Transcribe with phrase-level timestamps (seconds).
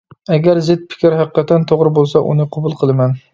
[0.35, 3.15] ئەگەر زىت پىكىر ھەقىقەتەن توغرا بولسا ئۇنى قوبۇل قىلىمەن.